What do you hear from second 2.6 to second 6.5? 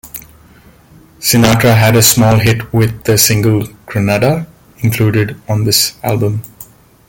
with the single Granada included on this album.